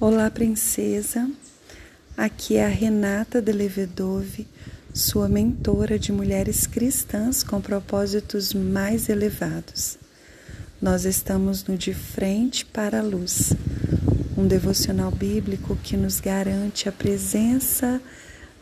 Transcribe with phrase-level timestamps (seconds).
[0.00, 1.28] Olá, princesa.
[2.16, 4.46] Aqui é a Renata de Levedove,
[4.94, 9.98] sua mentora de mulheres cristãs com propósitos mais elevados.
[10.80, 13.52] Nós estamos no De Frente para a Luz,
[14.36, 18.00] um devocional bíblico que nos garante a presença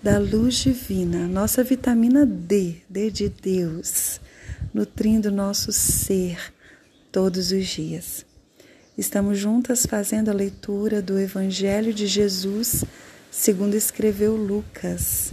[0.02, 4.22] da luz divina, nossa vitamina D, D de Deus,
[4.72, 6.38] nutrindo nosso ser
[7.12, 8.24] todos os dias.
[8.98, 12.82] Estamos juntas fazendo a leitura do Evangelho de Jesus,
[13.30, 15.32] segundo escreveu Lucas.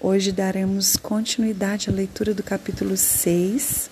[0.00, 3.90] Hoje daremos continuidade à leitura do capítulo 6,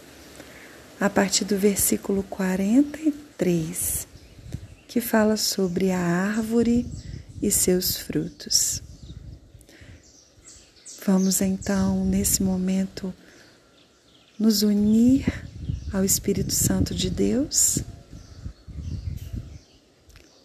[1.01, 4.07] a partir do versículo 43,
[4.87, 6.87] que fala sobre a árvore
[7.43, 8.81] e seus frutos.
[11.05, 13.13] Vamos então, nesse momento,
[14.39, 15.27] nos unir
[15.93, 17.83] ao Espírito Santo de Deus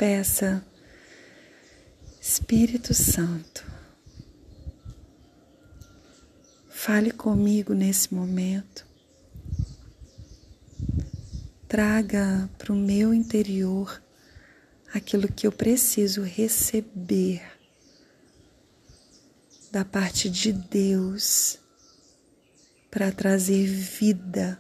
[0.01, 0.65] Peça,
[2.19, 3.63] Espírito Santo,
[6.71, 8.83] fale comigo nesse momento.
[11.67, 14.01] Traga para o meu interior
[14.91, 17.43] aquilo que eu preciso receber
[19.71, 21.59] da parte de Deus
[22.89, 24.59] para trazer vida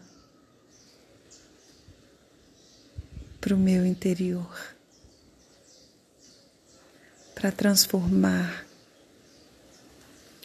[3.39, 4.79] para o meu interior
[7.41, 8.67] para transformar,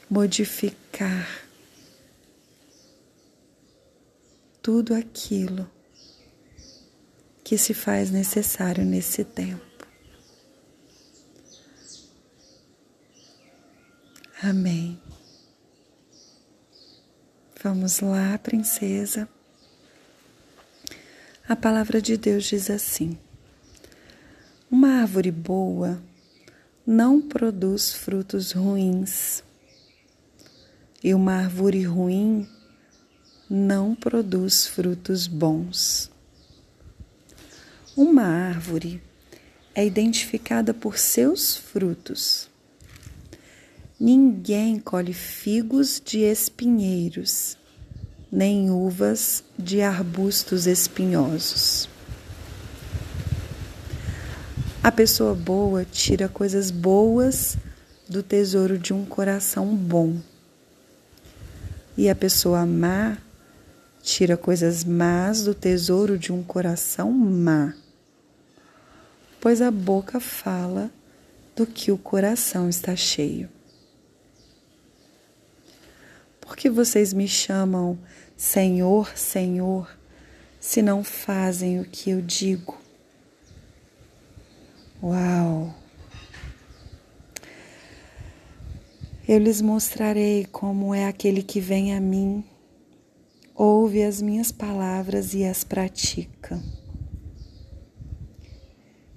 [0.09, 1.47] modificar
[4.63, 5.71] tudo aquilo
[7.45, 9.87] que se faz necessário nesse tempo.
[14.43, 14.99] Amém.
[17.63, 19.29] Vamos lá, princesa.
[21.47, 23.19] A palavra de Deus diz assim:
[24.71, 26.03] Uma árvore boa
[26.87, 29.43] não produz frutos ruins.
[31.03, 32.49] E uma árvore ruim
[33.51, 36.11] não produz frutos bons.
[37.97, 39.03] Uma árvore
[39.75, 42.49] é identificada por seus frutos.
[43.99, 47.57] Ninguém colhe figos de espinheiros,
[48.31, 51.89] nem uvas de arbustos espinhosos.
[54.87, 57.57] A pessoa boa tira coisas boas
[58.09, 60.21] do tesouro de um coração bom.
[61.97, 63.19] E a pessoa má
[64.01, 67.75] tira coisas más do tesouro de um coração má.
[69.41, 70.89] Pois a boca fala
[71.57, 73.49] do que o coração está cheio.
[76.41, 77.99] Por que vocês me chamam
[78.37, 79.91] Senhor, Senhor,
[80.61, 82.86] se não fazem o que eu digo?
[85.03, 85.75] Uau!
[89.29, 92.43] Eu lhes mostrarei como é aquele que vem a mim,
[93.55, 96.63] ouve as minhas palavras e as pratica.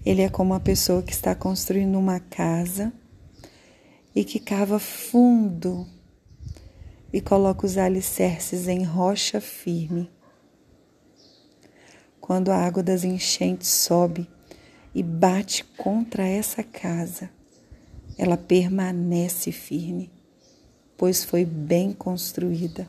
[0.05, 2.91] Ele é como a pessoa que está construindo uma casa
[4.13, 5.87] e que cava fundo
[7.13, 10.11] e coloca os alicerces em rocha firme.
[12.19, 14.27] Quando a água das enchentes sobe,
[14.99, 17.29] e bate contra essa casa,
[18.17, 20.11] ela permanece firme,
[20.97, 22.85] pois foi bem construída.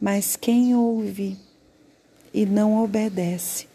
[0.00, 1.36] Mas quem ouve
[2.32, 3.66] e não obedece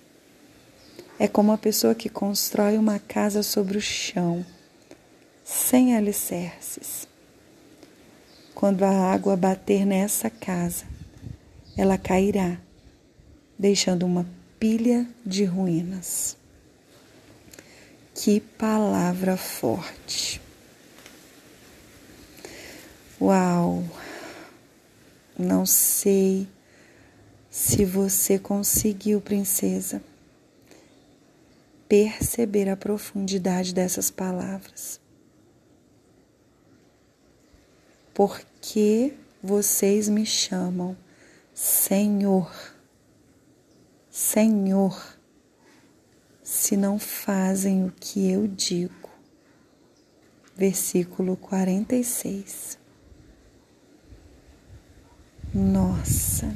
[1.19, 4.45] é como a pessoa que constrói uma casa sobre o chão,
[5.43, 7.05] sem alicerces.
[8.55, 10.85] Quando a água bater nessa casa,
[11.75, 12.57] ela cairá,
[13.59, 14.25] deixando uma
[14.63, 16.37] pilha de ruínas.
[18.15, 20.41] Que palavra forte!
[23.19, 23.83] Uau!
[25.37, 26.47] Não sei
[27.49, 30.01] se você conseguiu, princesa,
[31.89, 34.97] perceber a profundidade dessas palavras.
[38.13, 39.13] Porque
[39.43, 40.95] vocês me chamam
[41.53, 42.72] Senhor
[44.15, 45.17] Senhor,
[46.43, 49.09] se não fazem o que eu digo.
[50.55, 52.77] Versículo 46.
[55.51, 56.55] Nossa.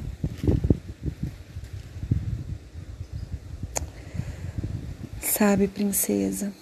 [5.20, 6.52] Sabe, princesa,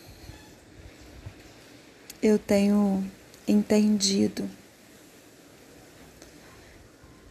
[2.23, 3.05] eu tenho
[3.47, 4.49] entendido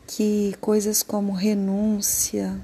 [0.06, 2.64] que coisas como renúncia,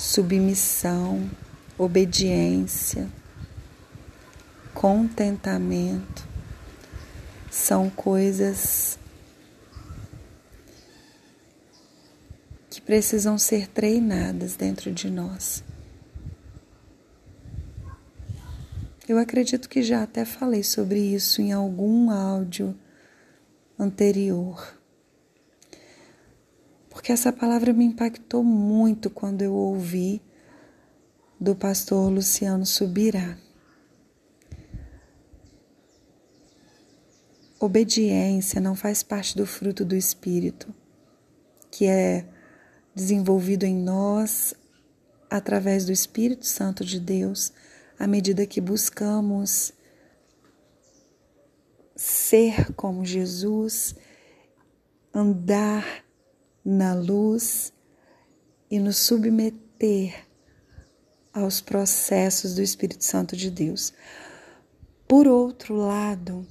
[0.00, 1.30] submissão,
[1.76, 3.06] obediência,
[4.72, 6.26] contentamento
[7.50, 8.98] são coisas
[12.70, 15.62] que precisam ser treinadas dentro de nós.
[19.06, 22.74] Eu acredito que já até falei sobre isso em algum áudio
[23.78, 24.79] anterior.
[27.00, 30.20] Porque essa palavra me impactou muito quando eu ouvi
[31.40, 33.38] do pastor Luciano Subirá.
[37.58, 40.74] Obediência não faz parte do fruto do Espírito,
[41.70, 42.26] que é
[42.94, 44.52] desenvolvido em nós
[45.30, 47.50] através do Espírito Santo de Deus
[47.98, 49.72] à medida que buscamos
[51.96, 53.94] ser como Jesus,
[55.14, 56.09] andar
[56.64, 57.72] na luz
[58.70, 60.26] e nos submeter
[61.32, 63.92] aos processos do Espírito Santo de Deus.
[65.06, 66.46] Por outro lado,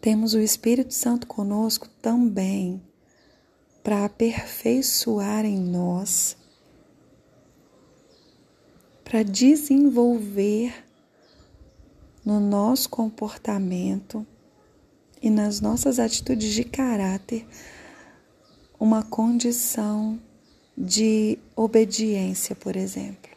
[0.00, 2.82] temos o Espírito Santo conosco também
[3.82, 6.36] para aperfeiçoar em nós
[9.10, 10.72] para desenvolver
[12.24, 14.24] no nosso comportamento
[15.20, 17.44] e nas nossas atitudes de caráter
[18.80, 20.18] uma condição
[20.76, 23.30] de obediência, por exemplo.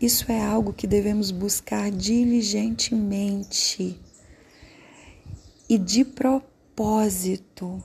[0.00, 4.00] Isso é algo que devemos buscar diligentemente
[5.68, 7.82] e de propósito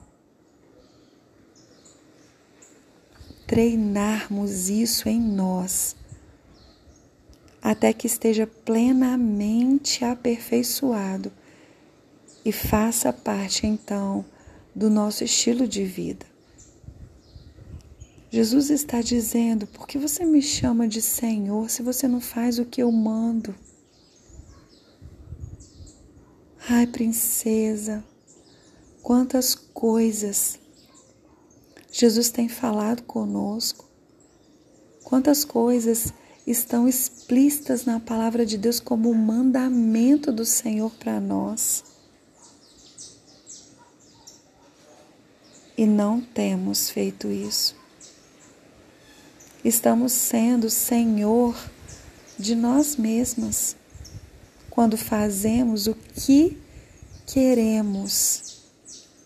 [3.46, 5.98] treinarmos isso em nós,
[7.62, 11.34] até que esteja plenamente aperfeiçoado
[12.44, 14.26] e faça parte então
[14.76, 16.26] do nosso estilo de vida.
[18.30, 22.66] Jesus está dizendo: por que você me chama de Senhor se você não faz o
[22.66, 23.54] que eu mando?
[26.70, 28.04] Ai, princesa,
[29.02, 30.62] quantas coisas
[31.92, 33.86] Jesus tem falado conosco.
[35.04, 36.14] Quantas coisas
[36.48, 41.84] estão explícitas na palavra de Deus como um mandamento do Senhor para nós.
[45.78, 47.76] E não temos feito isso.
[49.64, 51.56] Estamos sendo Senhor
[52.38, 53.76] de nós mesmas
[54.70, 56.58] quando fazemos o que
[57.26, 58.64] queremos,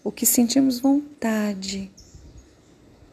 [0.03, 1.91] o que sentimos vontade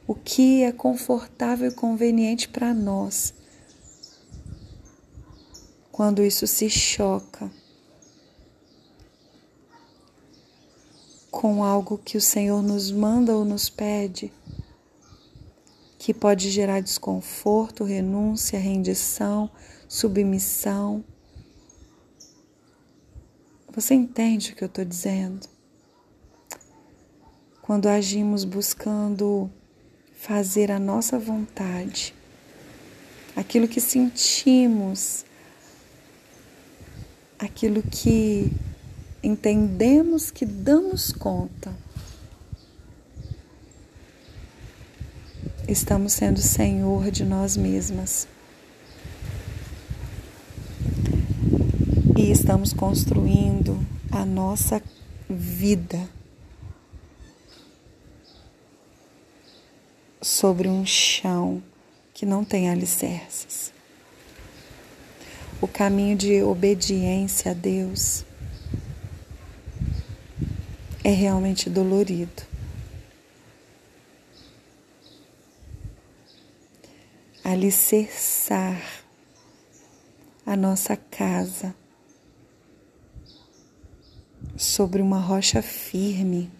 [0.06, 3.32] o que é confortável e conveniente para nós.
[5.90, 7.50] Quando isso se choca
[11.32, 14.30] com algo que o Senhor nos manda ou nos pede,
[15.98, 19.50] que pode gerar desconforto, renúncia, rendição,
[19.88, 21.02] submissão.
[23.74, 25.48] Você entende o que eu estou dizendo?
[27.62, 29.50] Quando agimos buscando
[30.14, 32.14] fazer a nossa vontade,
[33.34, 35.24] aquilo que sentimos,
[37.38, 38.52] aquilo que
[39.22, 41.72] entendemos que damos conta.
[45.68, 48.26] Estamos sendo senhor de nós mesmas.
[52.16, 53.78] E estamos construindo
[54.10, 54.82] a nossa
[55.30, 56.08] vida
[60.20, 61.62] sobre um chão
[62.12, 63.72] que não tem alicerces.
[65.60, 68.24] O caminho de obediência a Deus
[71.04, 72.42] é realmente dolorido.
[77.44, 78.80] Alicerçar
[80.46, 81.74] a nossa casa
[84.56, 86.50] sobre uma rocha firme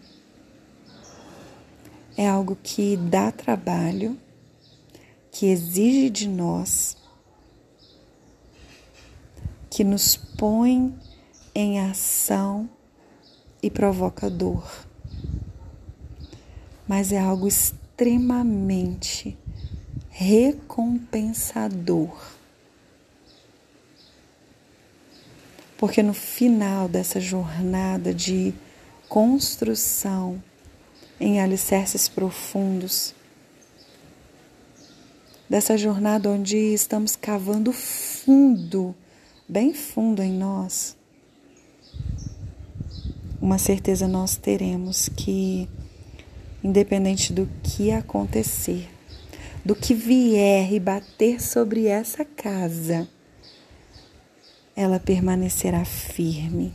[2.17, 4.19] é algo que dá trabalho,
[5.31, 6.97] que exige de nós,
[9.69, 10.93] que nos põe
[11.55, 12.52] em ação
[13.63, 14.85] e provoca dor.
[16.87, 19.35] Mas é algo extremamente
[20.09, 22.15] recompensador.
[25.77, 28.53] Porque no final dessa jornada de
[29.09, 30.39] construção,
[31.19, 33.13] em alicerces profundos.
[35.49, 38.93] Dessa jornada onde estamos cavando fundo,
[39.47, 40.97] bem fundo em nós.
[43.43, 45.67] Uma certeza nós teremos que,
[46.63, 48.89] independente do que acontecer,
[49.65, 53.05] do que vier e bater sobre essa casa,
[54.73, 56.73] ela permanecerá firme.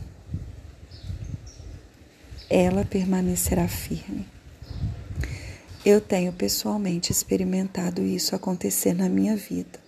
[2.47, 4.27] Ela permanecerá firme.
[5.83, 9.79] Eu tenho pessoalmente experimentado isso acontecer na minha vida.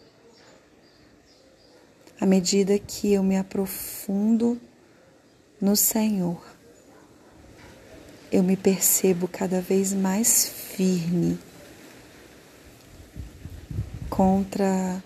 [2.19, 4.59] À medida que eu me aprofundo
[5.61, 6.41] no Senhor,
[8.31, 11.37] eu me percebo cada vez mais firme
[14.09, 15.03] contra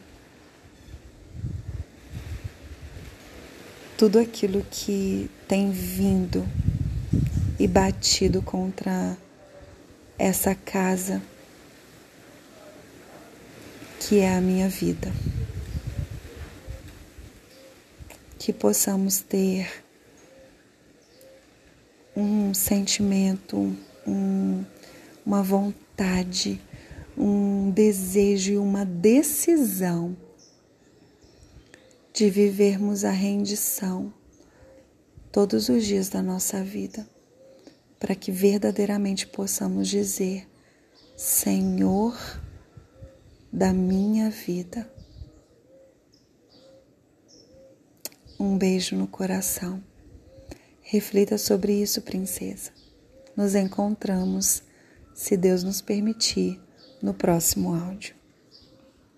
[3.97, 6.45] tudo aquilo que tem vindo
[7.57, 9.17] e batido contra
[10.19, 11.21] essa casa
[13.99, 15.11] que é a minha vida.
[18.37, 19.84] Que possamos ter
[22.15, 23.75] um sentimento,
[24.07, 24.63] um,
[25.25, 26.61] uma vontade,
[27.17, 30.15] um desejo e uma decisão
[32.13, 34.13] de vivermos a rendição
[35.31, 37.05] todos os dias da nossa vida,
[37.99, 40.47] para que verdadeiramente possamos dizer:
[41.17, 42.17] Senhor
[43.51, 44.89] da minha vida.
[48.37, 49.81] Um beijo no coração.
[50.95, 52.71] Reflita sobre isso, princesa.
[53.35, 54.63] Nos encontramos,
[55.13, 56.57] se Deus nos permitir,
[57.01, 58.14] no próximo áudio.